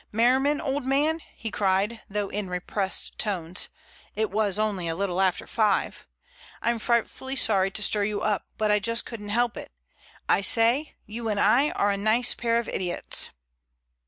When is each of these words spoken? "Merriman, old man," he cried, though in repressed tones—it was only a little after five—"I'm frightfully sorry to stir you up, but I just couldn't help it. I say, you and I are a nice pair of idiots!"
"Merriman, 0.11 0.59
old 0.59 0.83
man," 0.83 1.19
he 1.35 1.51
cried, 1.51 2.01
though 2.09 2.29
in 2.29 2.49
repressed 2.49 3.19
tones—it 3.19 4.31
was 4.31 4.57
only 4.57 4.87
a 4.87 4.95
little 4.95 5.21
after 5.21 5.45
five—"I'm 5.45 6.79
frightfully 6.79 7.35
sorry 7.35 7.69
to 7.69 7.83
stir 7.83 8.05
you 8.05 8.19
up, 8.21 8.47
but 8.57 8.71
I 8.71 8.79
just 8.79 9.05
couldn't 9.05 9.29
help 9.29 9.55
it. 9.57 9.71
I 10.27 10.41
say, 10.41 10.95
you 11.05 11.29
and 11.29 11.39
I 11.39 11.69
are 11.73 11.91
a 11.91 11.97
nice 11.97 12.33
pair 12.33 12.57
of 12.57 12.67
idiots!" 12.67 13.29